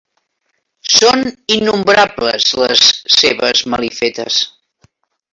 [0.93, 1.19] Són
[1.57, 2.85] innombrables, les
[3.19, 4.39] seves malifetes!